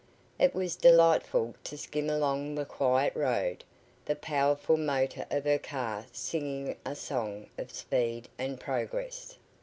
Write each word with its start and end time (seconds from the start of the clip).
It 0.39 0.55
was 0.55 0.75
delightful 0.75 1.53
to 1.63 1.77
skim 1.77 2.09
along 2.09 2.55
the 2.55 2.65
quiet 2.65 3.15
road, 3.15 3.63
the 4.03 4.15
powerful 4.15 4.75
motor 4.75 5.27
of 5.29 5.45
her 5.45 5.59
car 5.59 6.07
singing 6.11 6.75
a 6.83 6.95
song 6.95 7.51
of 7.55 7.69
speed 7.69 8.27
and 8.39 8.59
progress. 8.59 9.37